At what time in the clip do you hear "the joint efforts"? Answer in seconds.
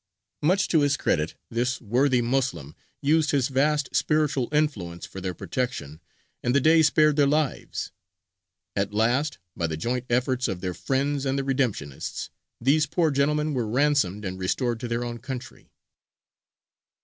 9.67-10.47